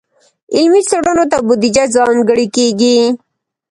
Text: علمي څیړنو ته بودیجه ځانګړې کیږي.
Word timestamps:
علمي 0.55 0.81
څیړنو 0.89 1.25
ته 1.31 1.37
بودیجه 1.47 1.83
ځانګړې 1.95 2.47
کیږي. 2.55 2.97